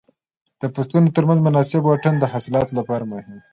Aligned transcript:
د 0.61 0.63
فصلونو 0.73 1.09
تر 1.15 1.23
منځ 1.29 1.39
مناسب 1.47 1.81
واټن 1.83 2.15
د 2.19 2.25
حاصلاتو 2.33 2.77
لپاره 2.79 3.03
مهم 3.11 3.33
دی. 3.37 3.47